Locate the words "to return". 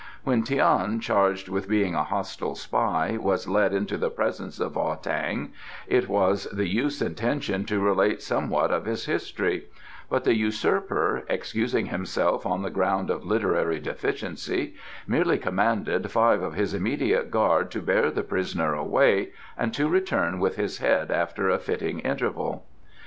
19.75-20.39